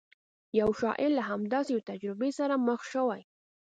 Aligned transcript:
یو 0.59 0.69
شاعر 0.81 1.09
له 1.17 1.23
همداسې 1.29 1.69
یوې 1.73 1.83
تجربې 1.91 2.29
سره 2.39 2.53
مخ 2.67 2.81
شوی. 2.91 3.21